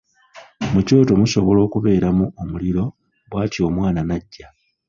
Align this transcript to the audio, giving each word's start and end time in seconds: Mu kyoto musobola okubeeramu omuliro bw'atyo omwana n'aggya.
Mu 0.73 0.81
kyoto 0.87 1.13
musobola 1.21 1.59
okubeeramu 1.67 2.25
omuliro 2.41 2.83
bw'atyo 3.29 3.61
omwana 3.69 4.01
n'aggya. 4.03 4.47